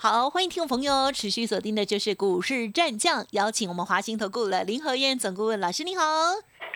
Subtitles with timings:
[0.00, 6.04] 好，欢迎听众朋友持续锁定的就是股市战将，邀请我们华兴投顾的林和燕总顾问老师，你好。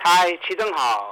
[0.02, 1.06] 嗨，齐正好。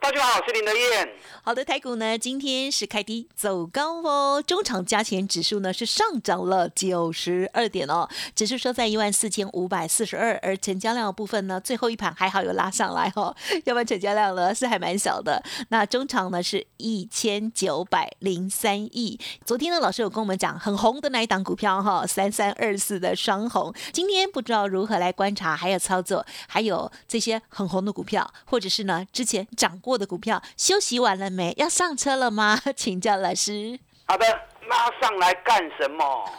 [0.00, 1.16] 大家好，我是林德燕。
[1.44, 13.34] 好的，台股呢今天是开低走高哦，中场加权指数呢是上涨了九十二点哦，指数收在一万四千五百四十二，而成交量的部分呢，最后一盘还好有拉上来哦，
[13.64, 15.42] 要不然成交量呢是还蛮小的。
[15.70, 19.18] 那中场呢是一千九百零三亿。
[19.44, 29.98] 昨天呢老师有跟我们讲很红的那一档股票哈，三三二四的双红，今天不知道如何来观察还有操作，还有这些很红的股票，或者是呢之前涨过。
[30.02, 31.52] 的股票休息完了没？
[31.56, 32.58] 要上车了吗？
[32.76, 33.78] 请教老师。
[34.06, 34.26] 好的，
[34.68, 36.30] 拉上来干什么？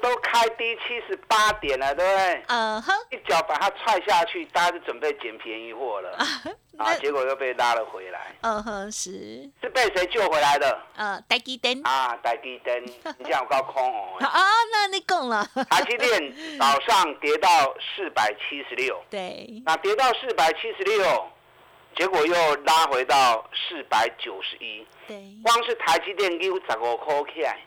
[0.00, 2.44] 都开低七十八点了，对不对？
[2.46, 2.94] 嗯哼。
[3.10, 6.16] 一脚把它踹下去，大家就准备捡便宜货了。
[6.78, 8.32] 啊，结果又被拉了回来。
[8.42, 9.50] 嗯哼，是。
[9.60, 10.80] 是被谁救回来的？
[10.94, 11.84] 呃，台积电。
[11.84, 14.16] 啊，台积电，你这样高空哦。
[14.24, 15.44] 啊，那你讲了。
[15.68, 17.48] 台积电早上跌到
[17.96, 19.02] 四百七十六。
[19.10, 19.60] 对。
[19.66, 21.26] 那跌到四百七十六。
[21.98, 27.58] 结果又拉回到四百九十一，对，光是台积电 Q 十五块起来，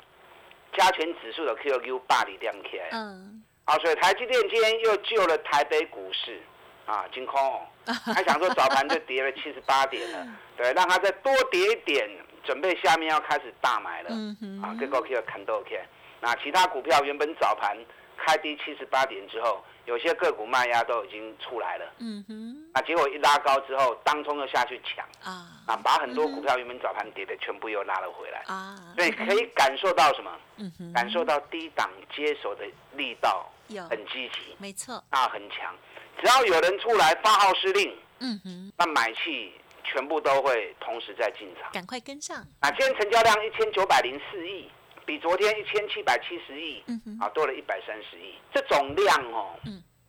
[0.78, 6.42] 加权指数的 QQ 八里亮起来，嗯，啊，所以台积电今天又救了台北股市，
[6.86, 12.10] 啊，金空， 还想说早盘就跌了七十八点了， 对，让它再多跌一点，
[12.46, 15.78] 准备下面要开始大买了，嗯啊，跟高 Q 看都 OK，
[16.22, 17.78] 那其他股票原本早盘
[18.26, 19.64] 开低七十八点之后。
[19.86, 28.44] 有些个股卖压都已经出来了，嗯哼，那结果一拉高之后，当冲又下去抢啊，啊，把很多股票原本早盘跌的全部又拉了回来。
[28.46, 30.32] 啊，所以可以感受到什么？
[30.58, 32.64] 嗯哼，感受到低档接手的
[32.96, 33.52] 力道
[33.90, 35.76] 很积极，没错，啊，很强，
[36.22, 39.52] 只要有人出来发号施令，嗯哼，那买气
[39.84, 42.46] 全部都会同时在进场，赶快跟上。
[42.62, 44.70] 那今天成交量一千九百零四亿。
[45.06, 46.84] 比昨天一千七百七十亿，
[47.20, 48.36] 啊，多了一百三十亿。
[48.54, 49.56] 这种量哦，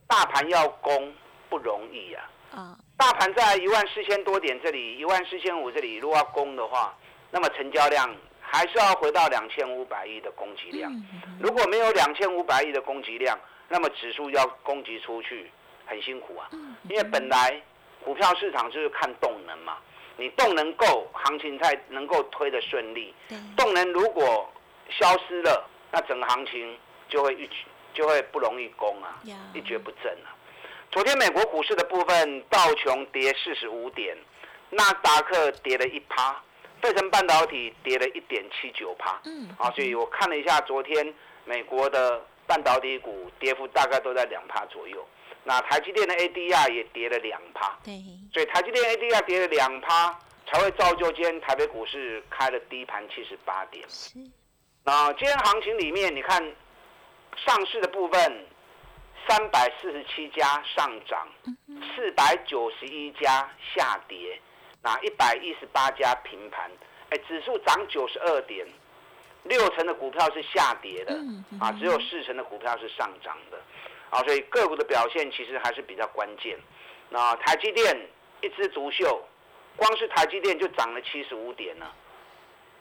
[0.06, 1.12] 大盘要攻
[1.48, 2.30] 不容易啊。
[2.52, 6.94] 啊，大盘在一万四千多点这里，一万四千五这里，如果要攻的话，
[7.30, 10.92] 那么成交量还是要回到两千五百亿的供给量。
[11.40, 13.38] 如果没有两千五百亿的供给量，
[13.68, 15.50] 那么指数要攻击出去
[15.86, 16.50] 很辛苦啊。
[16.90, 17.60] 因为本来
[18.04, 19.78] 股票市场就是看动能嘛，
[20.18, 23.14] 你动能够，行情才能够推得顺利。
[23.56, 24.46] 动能如果
[24.98, 27.48] 消失了，那整个行情就会一
[27.94, 29.20] 就会不容易攻啊，
[29.54, 30.32] 一蹶不振啊。
[30.90, 34.16] 昨天美国股市的部分，道琼跌四十五点，
[34.70, 36.42] 纳达克跌了一趴，
[36.80, 39.20] 费城半导体跌了一点七九趴。
[39.24, 41.14] 嗯，啊，所以我看了一下昨天
[41.44, 45.06] 美国的半导体股跌幅大概都在两趴左右。
[45.44, 47.76] 那台积电的 ADR 也跌了两趴。
[47.82, 47.94] 对，
[48.32, 50.16] 所以台积电 ADR 跌了两趴，
[50.46, 53.84] 才会造就今天台北股市开了低盘七十八点。
[54.82, 54.90] 是。
[54.90, 56.42] 那今天行情里面，你看
[57.36, 58.46] 上市的部分，
[59.28, 61.28] 三百四十七家上涨，
[61.94, 64.40] 四百九十一家下跌，
[64.82, 66.70] 那一百一十八家平盘。
[67.10, 68.66] 哎，指数涨九十二点，
[69.44, 71.14] 六成的股票是下跌的，
[71.60, 73.58] 啊，只有四成的股票是上涨的，
[74.10, 76.58] 啊，所以个股的表现其实还是比较关键。
[77.10, 77.94] 那台积电
[78.40, 79.22] 一枝独秀，
[79.76, 81.86] 光是台积电就涨了七十五点呢。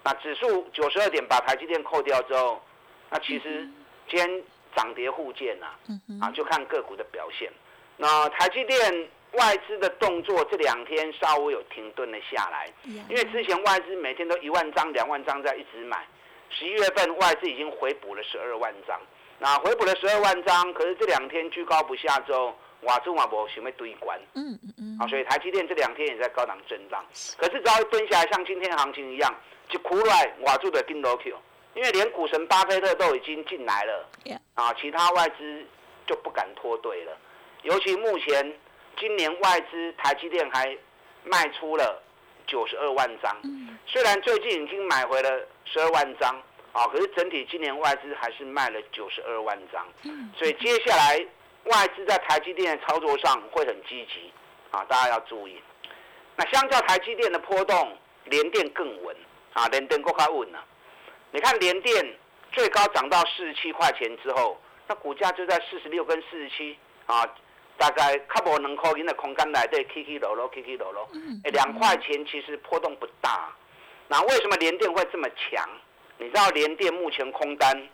[0.04, 2.62] 那指数九十二点，把台积电扣掉之后，
[3.10, 3.68] 那其实
[4.10, 4.44] 今天
[4.76, 5.68] 涨跌互见呐，
[6.22, 7.52] 啊，就看个股的表现。
[7.98, 16.04] 那台积电外资的动作这两天稍微有停顿了下来，因为之前外资每天都一万张、两万张在一直买，
[16.50, 19.00] 十一月份外资已经回补了十二万张，
[19.38, 27.06] 那回补了十二万张，可是这两天居高不下之后，瓦中瓦博准备堆关，嗯嗯嗯，啊，所以台积电这两天也在高档震荡，
[27.38, 29.34] 可是只要蹲下来，像今天行情一样。
[29.70, 31.34] 就苦来瓦住的金楼 Q，
[31.76, 34.06] 因为连股神巴菲特都已经进来了，
[34.56, 35.66] 啊，其他外资
[36.06, 37.18] 就不敢脱队了。
[37.62, 38.54] 尤其目前
[39.00, 40.78] 今年外资台积电还
[41.24, 42.04] 卖出了
[42.46, 43.34] 九十二万张，
[43.88, 45.30] 虽然最近已经买回了
[45.64, 46.36] 十二万张，
[46.74, 49.88] 啊，可是整体今年外资还是卖了九十二万张，
[50.36, 51.26] 所以接下来
[51.66, 54.32] 外资在台积电的操作上会很积极，
[54.72, 55.62] 啊，大家要注意。
[56.36, 59.16] 那相较台积电的波动，联电更稳。
[59.54, 60.64] 啊，联电够卡稳了。
[61.32, 62.18] 你看联电
[62.54, 67.28] 最高涨到四十七块钱之后，那股价就在四十六跟四十七啊，
[67.78, 71.06] 大概差不两块钱的空间来对，起起落落，起起落落，
[71.44, 73.54] 哎，两块钱其实波动不大。
[74.08, 75.70] 那为什么联电会这么强？
[76.18, 77.90] 你知道联电目前空单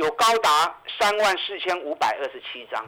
[0.00, 2.82] 有高达三万四千五百二十七张，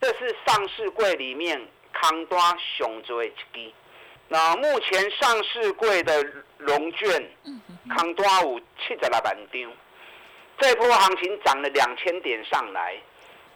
[0.00, 1.60] 这是上市柜里面
[1.92, 2.38] 康多
[2.78, 3.72] 熊最一支。
[4.28, 6.24] 那目前上市柜的
[6.58, 7.28] 融券
[7.90, 9.72] 康多有七十六万张，
[10.60, 12.96] 这波行情涨了两千点上来。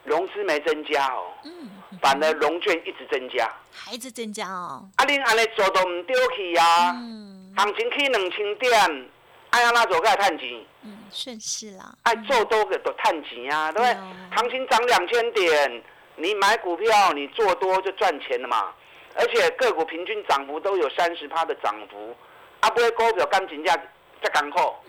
[0.05, 1.69] 融资没增加哦，嗯，
[2.01, 4.89] 反而融券一直增加，还是增加哦。
[4.97, 9.09] 啊，恁安尼做都唔丢去呀，嗯，行情去两千点，
[9.51, 11.95] 爱安那走该探钱，嗯，顺势啦。
[12.03, 13.95] 爱做多个都探钱啊，对不对？
[14.37, 15.83] 行情涨两千点，
[16.17, 18.73] 你买股票你做多就赚钱了嘛。
[19.15, 22.15] 而且个股平均涨幅都有三十趴的涨幅，
[22.61, 23.75] 啊，不会股票干金价
[24.23, 24.83] 在港口。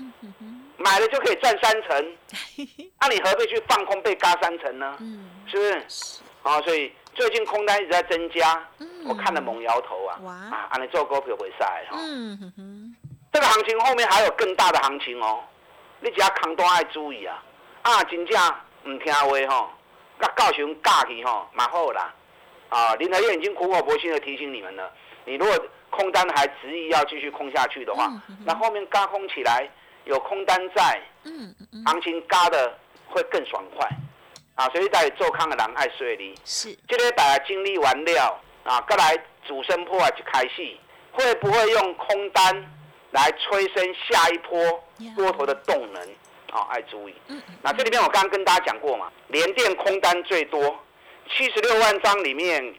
[0.78, 2.16] 买了就可以赚三成，
[3.02, 4.96] 那你何必去放空被嘎三成呢？
[5.00, 6.22] 嗯是不是？
[6.44, 8.66] 啊，所以最近空单一直在增加，
[9.06, 10.20] 我看了猛摇头啊！
[10.24, 10.34] 哇，
[10.70, 11.98] 啊，你做股票会晒哈？
[13.32, 15.44] 这个行情后面还有更大的行情哦，
[16.00, 17.44] 你只要扛多爱注意啊！
[17.82, 18.56] 啊，真正
[18.86, 19.70] 唔听话吼，
[20.18, 22.14] 那告诉假去吼，蛮好啦。
[22.70, 24.92] 啊，林德燕已经苦口婆心的提醒你们了，
[25.26, 25.56] 你如果
[25.90, 28.12] 空单还执意要继续空下去的话，
[28.46, 29.70] 那后面嘎空起来。
[30.06, 32.76] 有空单在，嗯嗯，行情加的
[33.10, 33.88] 会更爽快，
[34.56, 39.16] 啊，所以在做空的人爱水你是，这个大家经历完了，啊，再来
[39.46, 40.76] 主升破就开始，
[41.12, 42.72] 会不会用空单
[43.12, 44.84] 来催生下一波
[45.16, 46.02] 多头的动能？
[46.52, 47.14] 啊，爱注意。
[47.28, 50.78] 嗯那这里面我刚刚跟大家讲过嘛，联电空单最多，
[51.30, 52.74] 七十六万张里面，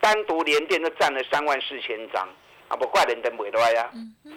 [0.00, 2.28] 单独联电就占了三万四千张。
[2.68, 3.90] 啊，不怪人登不来呀。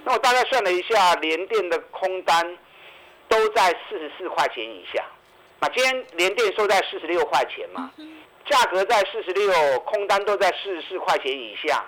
[0.03, 2.57] 那我大概算了一下，联电的空单
[3.30, 5.03] 都在四十四块钱以下。
[5.62, 7.92] 那，今天联电收在四十六块钱嘛，
[8.45, 11.83] 价格在四十六，空单都在四十四块钱以下。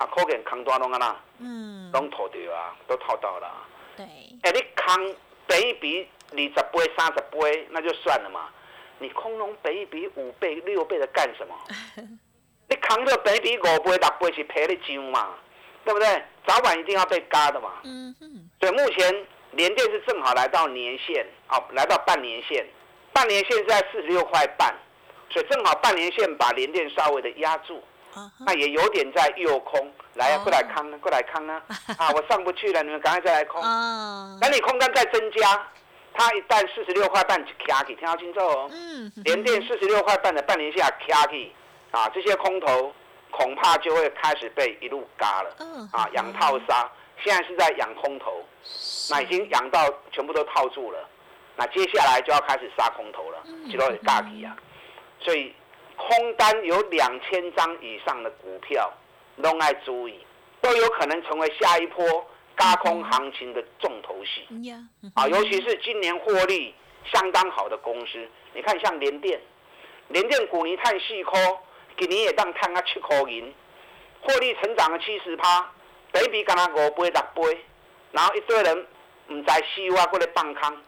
[0.00, 1.20] 啊，可见扛多拢啊啦。
[1.38, 1.92] 嗯。
[1.92, 3.52] 拢套到啊，都套到了。
[3.96, 4.06] 对。
[4.42, 4.96] 哎，你扛
[5.46, 8.48] 比一比二十倍、三十倍，那就算了嘛。
[8.98, 11.54] 你空龙比一比五倍、六倍的干什么？
[12.68, 15.34] 你扛着比比五倍、六倍是赔你上嘛？
[15.84, 16.22] 对不对？
[16.46, 17.72] 早晚一定要被嘎的嘛。
[17.84, 18.50] 嗯哼。
[18.60, 22.66] 所以目前联电是正好来到年线，哦，来到半年线，
[23.12, 24.74] 半年线是在四十六块半，
[25.30, 27.82] 所以正好半年线把联电稍微的压住。
[28.46, 31.62] 那也有点在诱空，来啊，过来康啊，过来康啊！
[31.98, 33.60] 啊，我上不去了，你们赶快再来空。
[33.62, 34.38] 啊。
[34.40, 35.66] 等你空单再增加，
[36.12, 38.68] 它一旦四十六块半就卡起，听好清楚哦。
[38.72, 39.12] 嗯。
[39.24, 41.52] 连电四十六块半的半年下卡起，
[41.90, 42.92] 啊，这些空头。
[43.32, 45.54] 恐怕就会开始被一路嘎了，
[45.92, 46.90] 啊，养套杀，
[47.22, 48.44] 现在是在养空头，
[49.08, 50.98] 那已经养到全部都套住了，
[51.54, 53.38] 那接下来就要开始杀空头了，
[53.70, 54.56] 就会嘎起啊，
[55.20, 55.54] 所以
[56.08, 58.92] 空单有两千张以上的股票，
[59.42, 60.18] 都爱注意，
[60.60, 62.26] 都有可能成为下一波
[62.56, 64.46] 嘎空行情的重头戏，
[65.14, 66.74] 啊，尤其是今年获利
[67.04, 69.40] 相当好的公司，你看像联电，
[70.08, 71.32] 联电股你探细颗。
[71.98, 73.52] 今年也当探啊七块银，
[74.22, 75.70] 获利成长了七十趴，
[76.10, 77.58] 比比干那五倍六倍，
[78.12, 78.86] 然后一堆人
[79.28, 80.78] 唔知死活过来放空。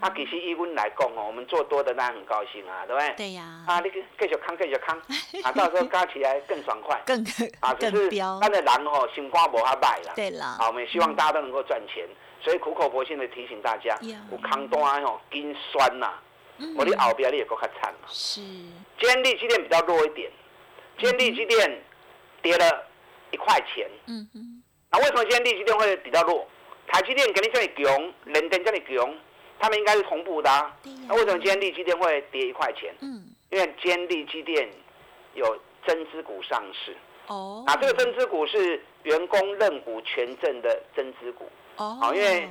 [0.00, 0.08] 对。
[0.08, 3.14] 啊，其实以阮来讲哦，我们做多的当然很高兴啊，对不对？
[3.16, 3.64] 对呀。
[3.66, 4.96] 啊，你继续空，继续空，
[5.42, 7.00] 啊，到时候加起来更爽快。
[7.06, 7.18] 更
[7.60, 8.08] 啊，就是
[8.40, 10.12] 咱的人哦心肝无遐歹啦。
[10.14, 10.56] 对啦。
[10.60, 12.06] 啊，我们也希望大家都能够赚钱，
[12.42, 16.12] 所以苦口婆心的提醒大家，有空单哦，紧酸呐。
[16.76, 18.08] 我的后边你也够较惨了。
[18.08, 18.40] 是。
[18.40, 20.28] 今天利基电比较弱一点，
[20.98, 21.82] 今天利基电
[22.42, 22.84] 跌了
[23.30, 23.88] 一块钱。
[24.06, 24.62] 嗯嗯。
[24.90, 26.44] 那为什么今天利基电会比较弱？
[26.88, 29.14] 台积电肯定这里强，联电这里强，
[29.58, 30.50] 他们应该是同步的。
[31.06, 32.94] 那为什么今天利基电会跌一块钱？
[33.00, 33.24] 嗯。
[33.50, 34.68] 因为今天利基电
[35.34, 36.96] 有增资股上市。
[37.26, 37.64] 哦。
[37.66, 41.48] 那这个增资股是员工认股权证的增资股。
[41.76, 42.12] 哦。
[42.14, 42.48] 因为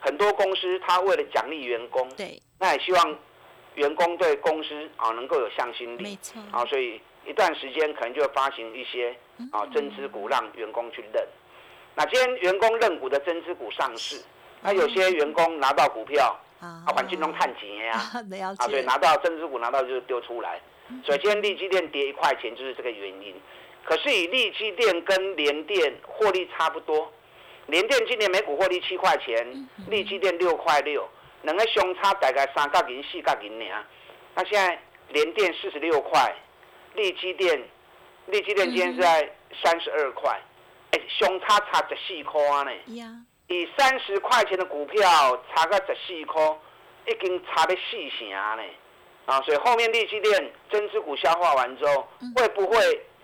[0.00, 3.18] 很多公司他为了奖励员工，对，那也希望。
[3.74, 9.12] 员工对公司啊能够有向心力，没错啊，所以一段时间可能就会发行一些
[9.50, 11.26] 啊增资股让员工去认。
[11.96, 14.22] 那今天员工认股的增资股上市，
[14.64, 17.92] 那有些员工拿到股票啊，环境中探钱呀，
[18.58, 20.58] 啊，所以拿到增资股拿到就丢出来。
[21.04, 23.34] 所以今天利基电跌一块钱就是这个原因。
[23.84, 27.12] 可是以利基电跟联电获利差不多，
[27.66, 31.06] 联电今年每股获利七块钱，利基电六块六。
[31.42, 33.84] 两个相差大概三角银、四角银尔。
[34.34, 34.80] 那现在
[35.10, 36.34] 联电四十六块，
[36.94, 37.62] 利基电，
[38.28, 39.30] 利基电今天是在
[39.62, 40.40] 三十二块，
[40.92, 42.70] 哎，相差差十四块呢。
[43.54, 45.00] 以三十块钱的股票
[45.54, 46.42] 差个十四块，
[47.06, 48.62] 已经差了四成呢。
[49.26, 52.06] 啊，所以后面利基电增资股消化完之后，
[52.36, 52.76] 会不会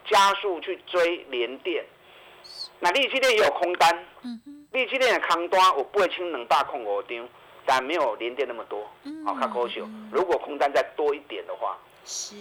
[0.09, 1.85] 加速去追联电？
[2.79, 4.07] 那利基电也有空单，
[4.73, 7.29] 利基电的空单我不会清能大空五张，
[7.67, 8.89] 但没有联电那么多，
[9.27, 9.87] 好看高秀。
[10.11, 12.35] 如果空单再多一点的话，是。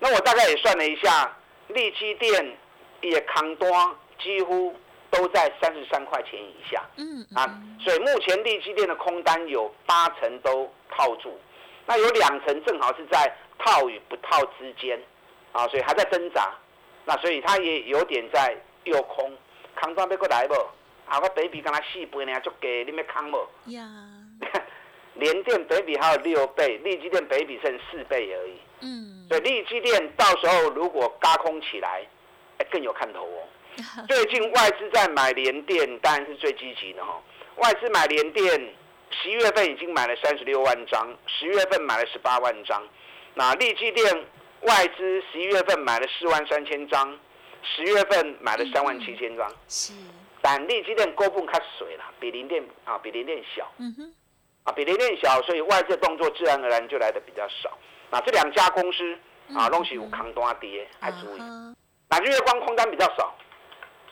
[0.00, 1.36] 那我大概也算了一下，
[1.68, 2.56] 利基电
[3.00, 3.70] 也空单
[4.20, 4.74] 几乎
[5.10, 11.38] 都在三十三块钱以下，嗯啊，所以目前利基电的空单有八成都套住。
[11.86, 15.00] 那有两成正好是在套与不套之间，
[15.52, 16.52] 啊，所以还在挣扎，
[17.06, 19.32] 那所以它也有点在诱空，
[19.80, 20.54] 空单要过来不？
[21.06, 23.38] 啊，我比比跟他四倍呢，就给你们空不？
[23.70, 23.88] 呀，
[25.14, 28.58] 连电比比还有六倍，利基电比比剩四倍而已。
[28.82, 32.06] 嗯，所以利基电到时候如果嘎空起来，
[32.58, 33.48] 哎，更有看头哦。
[34.08, 37.20] 最近外资在买联电，当然是最积极的哈。
[37.56, 38.74] 外资买联电。
[39.22, 42.80] 十一月份已经买了三十六万张，十月份买了十八万张。
[43.32, 44.24] 那利基电
[44.60, 47.18] 外资十一月份买了四万三千张，
[47.62, 49.50] 十月份买了三万七千张。
[49.66, 49.94] 是。
[50.42, 53.66] 但利基电高分卡水了，比零电啊比零电小。
[53.78, 54.14] 嗯哼。
[54.64, 57.76] 啊比零电小，所以外资动作自然而然就来的比较少。
[58.10, 59.18] 那这两家公司
[59.56, 61.40] 啊，东西有扛多跌，还注意。
[62.10, 63.34] 那日月光空单比较少，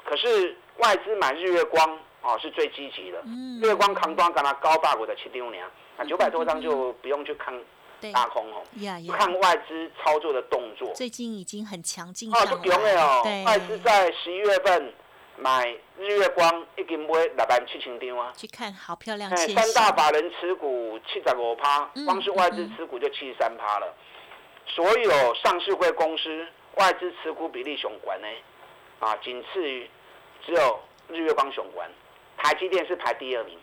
[0.07, 1.99] 可是外资买日月光。
[2.23, 3.23] 哦，是最积极的。
[3.25, 5.65] 嗯，月光扛端跟它高大股的七六年，
[5.97, 7.55] 那九百多张就不用去看
[8.13, 8.65] 大空哦，
[9.17, 10.93] 看外资操作的动作。
[10.93, 13.23] 最近已经很强劲哦，不用的哦。
[13.47, 14.93] 外资在十一月份
[15.37, 18.33] 买日月光已经买六万七千张啊。
[18.37, 19.31] 去看好漂亮。
[19.37, 23.95] 三大法人持股七十五趴，光是外资持股就七十三趴了。
[24.67, 26.45] 所有上市会公司
[26.75, 28.27] 外资持股比例雄关呢，
[28.99, 29.89] 啊，仅次于
[30.47, 31.91] 只有日月光雄关。
[32.39, 33.59] 台积电是排第二名，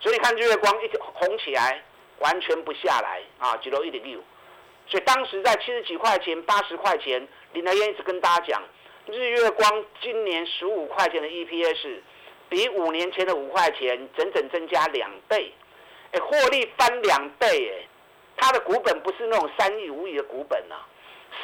[0.00, 1.82] 所以你看日月光一直红起来，
[2.20, 4.18] 完全不下来啊，只有一点六。
[4.86, 8.62] 所以当时在七十几块钱、八十块钱，林德燕一直跟大家讲，
[9.06, 12.00] 日月光今年十五块钱的 EPS，
[12.48, 15.52] 比五年前的五块钱整整增加两倍，
[16.12, 17.88] 哎，获利翻两倍哎，
[18.36, 20.86] 它的股本不是那种三亿、五亿的股本啊，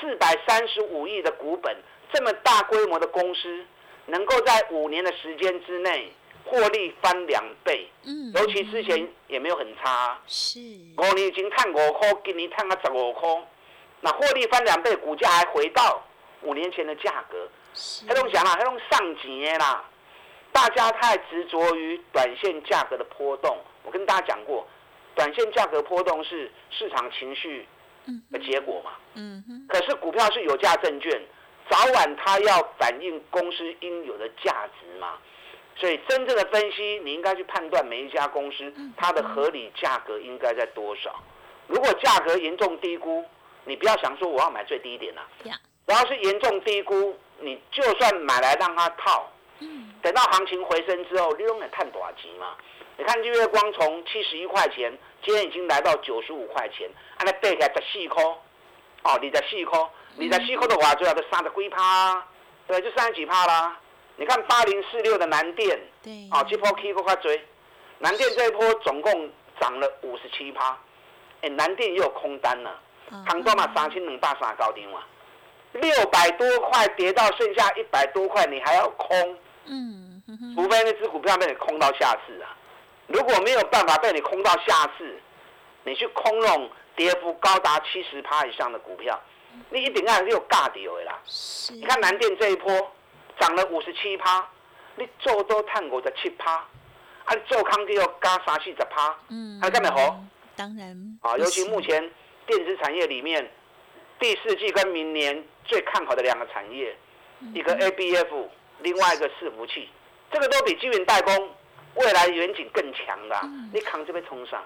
[0.00, 1.76] 四百三十五亿的股本，
[2.12, 3.64] 这么大规模的公司，
[4.08, 6.12] 能够在五年的时间之内。
[6.50, 10.58] 获利翻两倍，嗯，尤其之前也没有很差，是，
[10.96, 13.28] 五年已经探五块，今年探个十五块，
[14.00, 16.02] 那获利翻两倍，股价还回到
[16.40, 19.84] 五年前的价格，是，他种讲啦，他种上几年啦，
[20.50, 24.66] 大家太执着于短线价格的波动，我跟大家讲过，
[25.14, 27.68] 短线价格波动是市场情绪
[28.32, 31.20] 的结果嘛，嗯哼，可是股票是有价证券，
[31.70, 35.18] 早晚它要反映公司应有的价值嘛。
[35.76, 41.14] 所以真正的分析，你应该去判断每一家公司它的合理价格应该在多少。
[41.68, 43.24] 如果价格严重低估，
[43.64, 45.24] 你不要想说我要买最低点啦。
[45.86, 49.30] 然后是严重低估，你就算买来让它套，
[50.02, 52.56] 等到行情回升之后，利用来看短期嘛。
[52.96, 58.24] 你看日月光从七十一块钱，今天已经来到九十五块钱，按那背起来十四块，
[59.04, 59.78] 哦，你的四块，
[60.18, 62.26] 你在四块的话，最好都三的几趴，
[62.66, 63.78] 对，就三十几趴啦。
[64.16, 67.40] 你看八零四六的南电，对，啊，这波 K 过快追，
[67.98, 70.76] 南电这一波总共涨了五十七趴，
[71.42, 72.80] 哎，南电也有空单了，
[73.26, 75.04] 扛多嘛三千两百三高点嘛，
[75.72, 80.20] 六百多块跌到剩下一百多块，你还要空，嗯，
[80.56, 82.56] 除非那只股票被你空到下市啊，
[83.06, 85.22] 如果没有办法被你空到下市，
[85.84, 89.18] 你去空那种跌幅高达七十趴以上的股票，
[89.70, 91.18] 你一定还是有尬跌的啦，
[91.70, 92.92] 你看南电这一波。
[93.40, 94.44] 涨了五十七趴，
[94.96, 100.20] 你做多探过十七趴，啊，你做康就要加三四十趴，嗯，还干咩好？
[100.56, 101.18] 当然。
[101.22, 102.10] 啊，尤其目前
[102.48, 103.48] 电子产业里面，
[104.18, 106.96] 第四季跟明年最看好的两个产业，
[107.54, 108.48] 一个 ABF，
[108.80, 109.88] 另外一个伺服器，
[110.32, 111.54] 这个都比基云代工
[111.94, 113.40] 未来远景更强的，
[113.72, 114.60] 你扛这边冲上。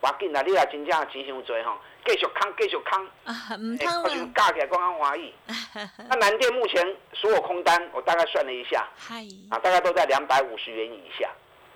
[0.00, 3.04] 我紧啦，你也真正钱伤多吼，继续扛，继续扛。
[3.24, 5.34] 啊，唔通我就加起来，刚刚华谊。
[6.08, 8.88] 那南电目前所有空单，我大概算了一下，
[9.50, 11.28] 啊，大概都在两百五十元以下，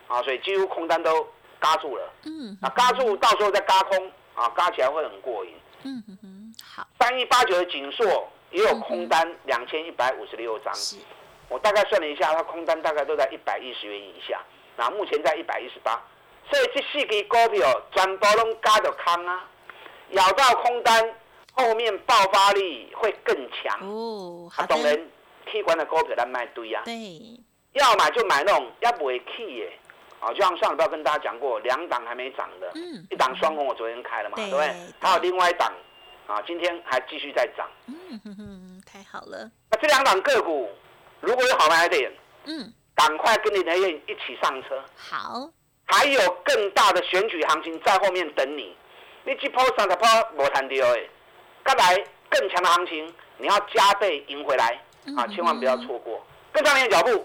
[0.08, 1.26] 啊，所以几乎空单都
[1.58, 2.10] 嘎住了。
[2.24, 2.56] 嗯。
[2.62, 5.52] 啊，嘎住，到时候再嘎空，啊，嘎起来会很过瘾。
[5.82, 6.86] 嗯哼哼，好。
[6.98, 10.72] 三一八九的锦硕也有空单两千一百五十六张，
[11.48, 14.40] 我大概算了一下，它空单大概都在一百一十元以下，
[14.76, 16.00] 那目前在一百一十八。
[16.50, 19.44] 所以这四支股票全部拢加着空啊，
[20.12, 21.14] 咬到空单，
[21.52, 23.78] 后面爆发力会更强。
[23.88, 24.96] 哦，啊，当然，
[25.50, 26.82] 器官的股票咱买对啊。
[26.84, 26.94] 对。
[27.74, 29.70] 要买就买那种要不会起的，
[30.18, 34.94] 啊，就像上礼拜跟大家讲过，两档还没涨的，嗯，一档双红我昨天开了嘛，对对不对对？
[34.98, 35.72] 还有另外一档
[36.26, 37.68] 啊，今天还继续在涨。
[37.86, 40.68] 嗯哼哼，太好了，那这两档个股
[41.20, 42.12] 如果有好买点，
[42.46, 45.48] 嗯，赶快跟你的人一起上车，好，
[45.86, 48.76] 还有更大的选举行情在后面等你。
[49.24, 51.00] 你这波三十波无谈到的，
[51.64, 51.96] 再来
[52.28, 54.80] 更强的行情，你要加倍赢回来
[55.16, 55.26] 啊！
[55.28, 57.24] 千万不要错过，跟上你的脚步。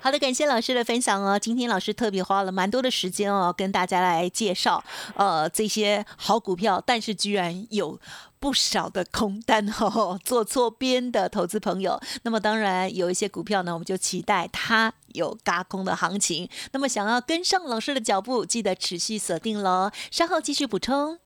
[0.00, 1.38] 好的，感谢老师的分享哦。
[1.38, 4.82] 今天老师特别花了蛮多的时间哦，跟大家来介绍
[5.14, 7.98] 呃这些好股票，但是居然有
[8.40, 12.00] 不少的空单哦， 做错边的投资朋友。
[12.24, 16.48] 那么当然有一些股票呢，我们就期待它有嘎空的行情。
[16.72, 19.92] 那么想要跟上老师的脚步，记得持续锁定喽。
[20.10, 21.21] 稍后继续补充。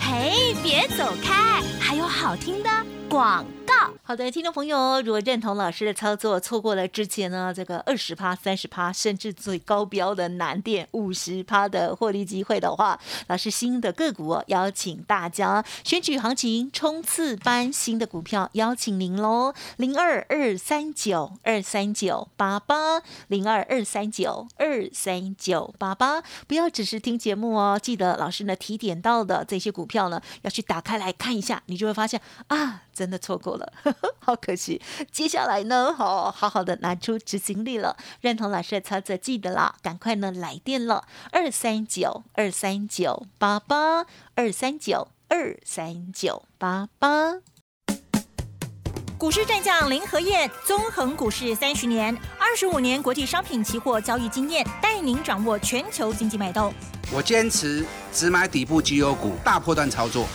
[0.00, 2.70] 嘿，别走开，还有好听的
[3.08, 3.92] 广告。
[4.02, 12.98] 好的，听众朋友，如果认同老师的操作，错过了之前呢这个二十趴、三十趴，甚至最高标的难点五十趴的获利机会的话，
[13.28, 33.59] 老师新的个股、邀请大家选举行情冲刺班新的股票邀请您喽，零二二三九二三九八八零二二三九二三九八八，不要只是听节目哦，记得老师呢提点到的这些股票呢，要去打开来看一下，你就会发现啊，真的错过了。
[34.18, 37.96] 好可惜，接下来呢，好好好的拿出执行力了。
[38.20, 47.40] 认同老师的操作，记得啦，赶快呢来电了，二三九二三九八八二三九二三九八八。
[49.18, 56.72] 股市战将林和燕，纵横股市三十年，二十五年国际商品期货交易经验，带您掌握全球经济脉动。
[57.12, 60.26] 我坚持只买底部绩优股，大波段操作。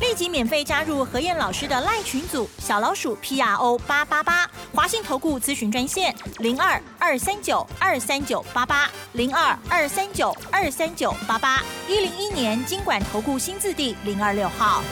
[0.00, 14.82] 立即免费加入何燕老师的赖群组，小老鼠 P R O 八八八，华信投顾咨询专线零二二三九二三九八八零二二三九二三九八八，一零一年经管投顾新字第零二六号。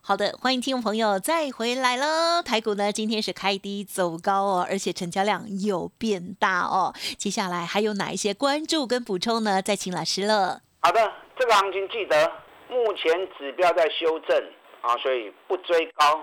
[0.00, 2.42] 好的，欢迎听众朋友再回来了。
[2.42, 6.94] 台股呢今天是开低走高哦，而且成交量有变大哦。
[7.16, 9.62] 接下来还有哪一些关注跟补充呢？
[9.62, 10.60] 再请老师了。
[10.80, 12.30] 好的，这个行情记得
[12.68, 14.50] 目前指标在修正
[14.80, 16.22] 啊，所以不追高，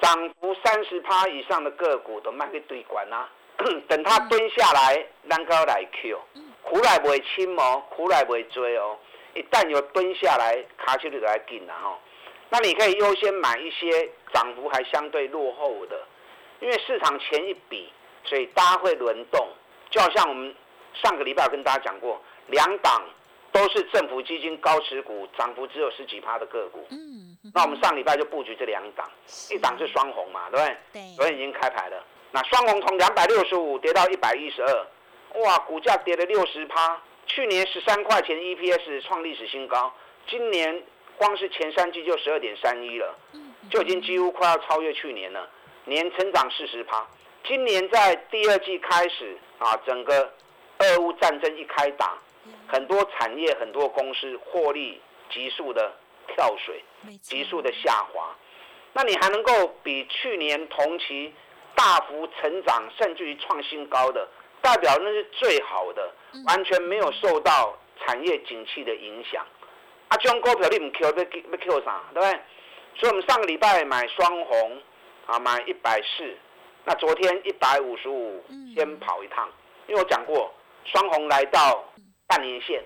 [0.00, 3.28] 涨幅三十趴以上的个股都卖给对管啦、
[3.88, 6.20] 等它蹲下来，咱高来 Q，
[6.62, 8.96] 苦来不会轻哦，苦来不会追哦。
[9.34, 11.98] 一旦有蹲下来，卡起就来紧了哈。
[12.48, 16.00] 那你可以优先买一些涨幅还相对落后的，
[16.60, 17.92] 因为市场前一笔，
[18.24, 19.46] 所以大家会轮动。
[19.90, 20.54] 就好像我们
[20.94, 23.02] 上个礼拜有跟大家讲过，两档
[23.56, 26.86] 都是政府基金高持股，涨幅只有十几趴的个股。
[26.90, 29.10] 嗯，那我们上礼拜就布局这两档，
[29.50, 30.76] 一档是双红嘛，对不对？
[30.92, 32.04] 对昨天已经开牌了。
[32.32, 34.86] 那双红从两百六十五跌到一百一十二，
[35.40, 37.00] 哇，股价跌了六十趴。
[37.26, 39.90] 去年十三块钱 EPS 创历史新高，
[40.28, 40.82] 今年
[41.16, 43.18] 光是前三季就十二点三一了，
[43.70, 45.48] 就已经几乎快要超越去年了，
[45.86, 47.06] 年成长四十趴。
[47.48, 50.30] 今年在第二季开始啊，整个
[50.80, 52.18] 俄乌战争一开打，
[52.68, 55.00] 很多产业、很多公司获利
[55.30, 55.92] 急速的
[56.28, 56.82] 跳水，
[57.22, 58.34] 急速的下滑。
[58.92, 61.32] 那你还能够比去年同期
[61.74, 64.26] 大幅成长，甚至于创新高的，
[64.62, 66.10] 代表那是最好的，
[66.46, 69.44] 完全没有受到产业景气的影响。
[70.08, 72.40] 啊，这种股票你唔 Q 要要 Q 啥，对不对？
[72.94, 74.80] 所以我们上个礼拜买双红，
[75.26, 76.34] 啊，买一百四，
[76.84, 78.42] 那昨天一百五十五，
[78.74, 79.46] 先跑一趟，
[79.88, 80.50] 因为我讲过，
[80.84, 81.84] 双红来到
[82.26, 82.82] 半年线，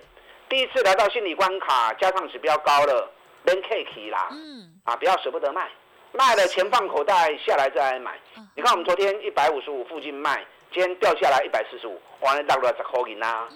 [0.47, 3.09] 第一次来到心理关卡，加上指标高了，
[3.43, 5.69] 人 K 起啦，嗯，啊，不要舍不得卖，
[6.11, 8.19] 卖了钱放口袋，下来再来买。
[8.55, 13.47] 你看我们昨天一百五十五附近卖，今天掉下来一百四十五，完了大概十块银啦。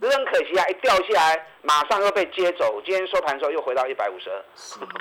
[0.00, 4.44] 只是很可惜啊，一掉下来马上又被接走，今天收盘的时候又回到一百五十二。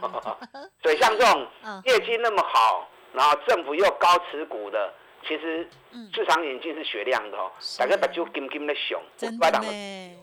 [0.84, 4.94] 所以像这种嗯业绩那么好，然后政府又高持股的，
[5.26, 5.68] 其实
[6.14, 10.18] 市场眼睛是雪亮的哦，大家把就金金的熊，真的不要当呢，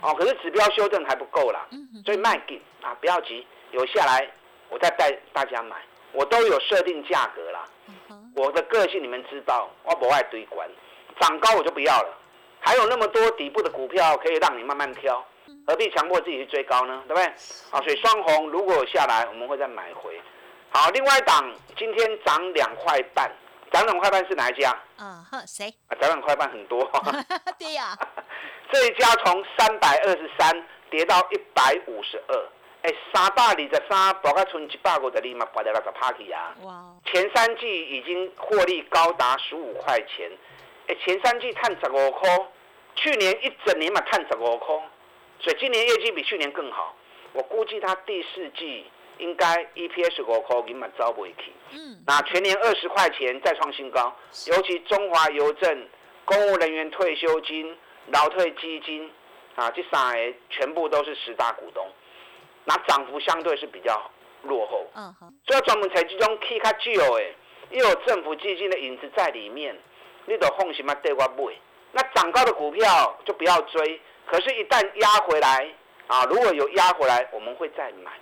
[0.00, 1.66] 哦，可是指标修正还不够啦，
[2.04, 4.30] 所以卖给啊，不要急，有下来
[4.68, 5.76] 我再带大家买，
[6.12, 7.64] 我都有设定价格啦。
[8.34, 10.68] 我的个性你们知道，我不爱堆管，
[11.20, 12.18] 涨高我就不要了。
[12.58, 15.24] 还有那么多底部的股票可以让你慢慢挑，
[15.66, 17.02] 何必强迫自己去追高呢？
[17.06, 17.24] 对不对？
[17.70, 20.20] 啊，所以双红如果有下来，我们会再买回。
[20.70, 23.30] 好，另外一档今天涨两块半，
[23.74, 24.70] 涨两块半是哪一家？
[24.96, 25.66] 啊哈，谁？
[25.88, 26.88] 啊，涨两块半很多。
[27.58, 27.98] 对呀，
[28.70, 32.48] 这一家从三百二十三跌到一百五十二，
[32.82, 36.54] 哎，三百二十三，大概剩一百五十二嘛，跌了六十趴去啊。
[36.62, 40.30] 哇哦，前三季已经获利高达十五块钱，
[40.86, 42.30] 哎，前三季探十五块，
[42.94, 44.68] 去年一整年嘛，探十五块，
[45.40, 46.94] 所以今年业绩比去年更好。
[47.32, 51.52] 我估计它第四季应该 EPS 五块，你嘛招不起。
[51.72, 52.02] 嗯。
[52.06, 54.14] 那全年二十块钱再创新高，
[54.46, 55.88] 尤其中华邮政、
[56.24, 59.10] 公务人员退休金、劳退基金
[59.56, 61.86] 啊，这三个全部都是十大股东，
[62.64, 64.10] 那涨幅相对是比较
[64.42, 64.86] 落后。
[64.94, 65.28] 嗯好。
[65.46, 67.34] 所以专门采这种 K 卡旧诶，
[67.70, 69.76] 又有政府基金的影子在里面，
[70.26, 71.54] 你都放心嘛对我买。
[71.96, 75.72] 那涨高的股票就不要追，可是，一旦压回来
[76.06, 78.12] 啊，如果有压回来，我们会再买。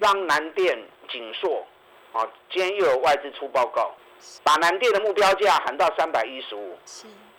[0.00, 1.66] 让南电、锦硕
[2.12, 3.94] 啊，今天又有外资出报告，
[4.42, 6.78] 把南电的目标价喊到三百一十五。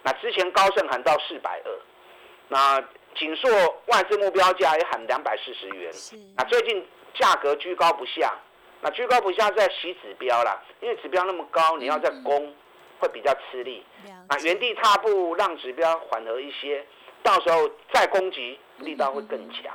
[0.03, 1.71] 那之前高盛喊到四百二，
[2.47, 2.81] 那
[3.15, 3.49] 锦硕
[3.87, 5.91] 外资目标价也喊两百四十元。
[6.35, 8.33] 那最近价格居高不下，
[8.81, 12.53] 那居高不下在洗指标啦，因为指标那么高，你要再攻。
[12.99, 13.85] 会比较吃力，
[14.27, 16.83] 啊，原地踏步让指标缓和一些，
[17.21, 19.73] 到时候再攻击力道会更强。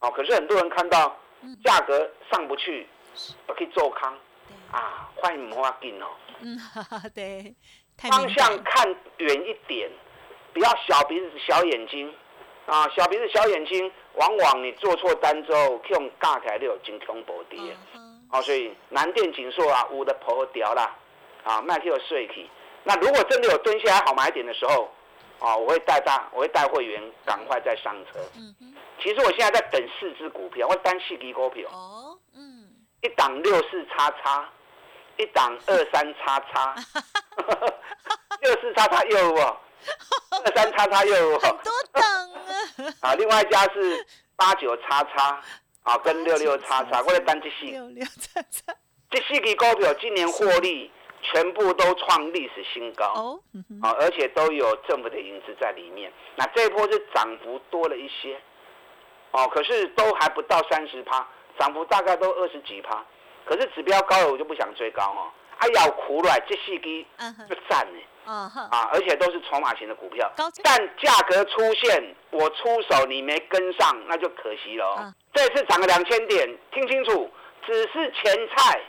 [0.00, 1.16] 哦，可是很多人看到
[1.64, 2.86] 价格上不去，
[3.46, 4.16] 都可以做康，
[4.70, 6.06] 啊，欢迎莫进哦。
[6.40, 6.58] 嗯，
[7.14, 7.54] 对，
[7.98, 9.90] 方向看远一点，
[10.52, 12.12] 不要小鼻子小眼睛，
[12.66, 17.58] 啊，小鼻子小眼睛，往往你做错单之后，用架起来就有金恐怖跌。
[18.32, 20.96] 哦，所以南电锦硕啊，五的破掉啦，
[21.44, 22.48] 啊，卖去有税去。
[22.84, 24.90] 那如果真的有蹲下来好买点的时候，
[25.40, 28.18] 啊，我会带大，我会带会员赶快再上车。
[28.36, 28.54] 嗯
[29.02, 31.66] 其实我现在在等四只股票，我单四支股票。
[31.70, 32.18] 哦。
[32.34, 32.68] 嗯。
[33.00, 34.46] 一档六四叉叉，
[35.16, 36.74] 一档二三叉叉。
[38.42, 39.56] 六四叉叉又哦，
[40.44, 41.38] 二三叉叉又哦。
[41.40, 42.94] 很多档啊。
[43.00, 45.42] 啊，另外一家是八九叉叉，
[45.84, 47.64] 啊，跟六六叉叉，我在单这四。
[47.64, 48.74] 六六叉叉。
[49.10, 50.92] 这四支股票今年获利。
[51.22, 53.40] 全部都创历史新高哦，
[53.82, 56.10] 啊，而且都有政府的影子在里面。
[56.36, 58.40] 那这一波是涨幅多了一些，
[59.32, 61.26] 哦，可是都还不到三十趴，
[61.58, 63.04] 涨幅大概都二十几趴。
[63.44, 65.30] 可是指标高了，我就不想追高哦。
[65.58, 67.06] 啊，要苦来这细低
[67.48, 70.30] 就赞呢，啊，而且都是筹码型的股票，
[70.62, 75.12] 但价格出现我出手你没跟上，那就可惜了。
[75.34, 77.30] 这次涨了两千点，听清楚，
[77.66, 78.80] 只是前菜。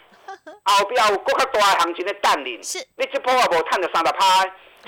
[0.66, 4.42] 后边有更较大的行情的带领，是，你这波也无赚到三十趴，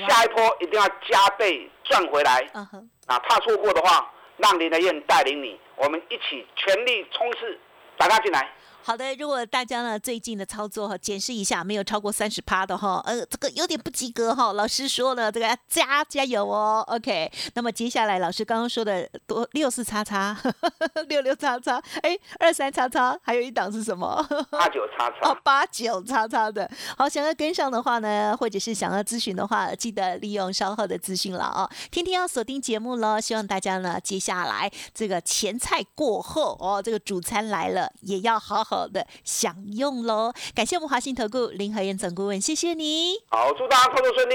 [0.07, 2.47] 下一波一定要加倍赚回来。
[2.53, 7.59] 嗯哼，啊，怕错过的话，让林德燕带领你，我们一起全力冲刺，
[7.97, 8.51] 打他进来。
[8.85, 14.51] 好的，如果大家呢最近的操作哈，检视一下没有超过三十趴的哈，呃，这个有点不及格哈。
[14.51, 16.83] 老师说了，这个加加油哦。
[16.89, 20.37] OK，那么接下来老师刚刚说的多六四叉叉，
[21.07, 24.21] 六六叉叉，哎，二三叉叉，还有一档是什么？
[24.51, 25.29] 八九叉叉。
[25.31, 26.69] 哦，八九叉叉的。
[26.97, 31.69] 好，想要跟上的话呢，或者是想要咨询的话，记得利用稍后的资讯了哦。
[31.89, 38.72] 天天要锁定节目喽，希望大家呢接下来这个前菜过后哦，这个主餐来了也要好好。
[38.73, 40.33] 好的，享用喽！
[40.55, 43.13] 感谢我们华信投顾林和燕总顾问，谢谢你。
[43.29, 44.33] 好，祝大家操作顺利。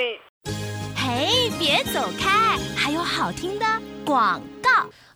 [0.95, 3.67] 嘿，别走开，还有好听的
[4.05, 4.58] 广告。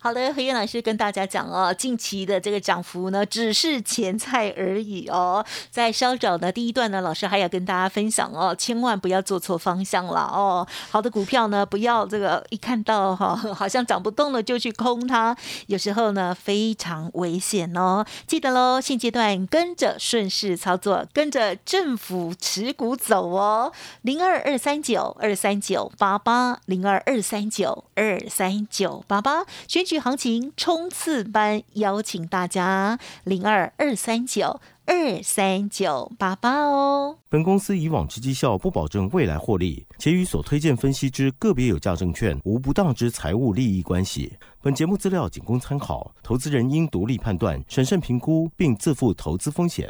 [0.03, 5.45] 好的，何燕老师跟大家讲哦，近期的这个涨幅呢，只是前菜而已哦。
[5.71, 10.67] 在稍早的第一段呢，老师还要跟大家分享哦，千万不要做错方向了哦。
[10.89, 15.33] 好的股票呢，不要这个一看到哈， 好像涨不动了就去空它，
[15.67, 18.05] 有时候呢非常危险哦。
[18.27, 23.71] 记得喽，现阶段跟着顺势操作，跟着政府持股走哦。
[24.01, 30.03] 零二二三九二三九八八零二二三九二三九八八选取。
[30.03, 37.19] 行情冲刺班邀请大家零二二三九二三九八八哦。
[37.29, 44.33] 本公司以往之绩效不保证未来获利，且与所推荐分析之个别有价证券无不当之财务利益关系。
[44.61, 49.89] 本节目资料仅供参考，投资人应独立判断、审慎评估，并自负投资风险。